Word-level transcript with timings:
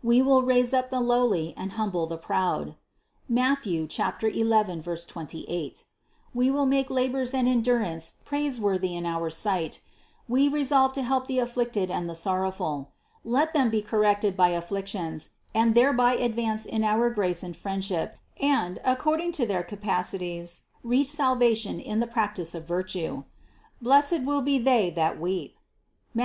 We 0.00 0.22
will 0.22 0.42
raise 0.44 0.72
up 0.72 0.90
the 0.90 1.00
lowly 1.00 1.54
and 1.56 1.72
humble 1.72 2.06
the 2.06 2.16
proud 2.16 2.76
(Matth. 3.28 3.66
11, 3.66 4.82
28); 4.84 5.84
we 6.32 6.50
will 6.52 6.54
110 6.54 6.54
CITY 6.54 6.54
OF 6.54 6.54
GOD 6.54 6.68
make 6.68 6.88
labors 6.88 7.34
and 7.34 7.48
endurance 7.48 8.12
praiseworthy 8.24 8.94
in 8.94 9.04
our 9.04 9.28
sight; 9.28 9.80
we 10.28 10.46
resolve 10.46 10.92
to 10.92 11.02
help 11.02 11.26
the 11.26 11.40
afflicted 11.40 11.90
and 11.90 12.08
the 12.08 12.14
sorrowful. 12.14 12.90
Let 13.24 13.54
them 13.54 13.70
be 13.70 13.82
corrected 13.82 14.36
by 14.36 14.50
afflictions 14.50 15.30
and 15.52 15.74
thereby 15.74 16.12
advance 16.14 16.64
in 16.64 16.84
our 16.84 17.10
grace 17.10 17.42
and 17.42 17.56
friendship 17.56 18.14
and, 18.40 18.78
according 18.84 19.32
to 19.32 19.46
their 19.46 19.64
capa 19.64 19.88
bilities, 20.04 20.62
reach 20.84 21.08
salvation 21.08 21.80
in 21.80 21.98
the 21.98 22.06
practice 22.06 22.54
of 22.54 22.68
virtue. 22.68 23.24
Blessed 23.80 24.20
will 24.22 24.42
be 24.42 24.60
they 24.60 24.90
that 24.90 25.18
weep 25.20 25.56
(Matth. 26.14 26.20